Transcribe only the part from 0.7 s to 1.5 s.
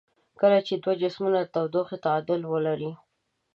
دوه جسمونه د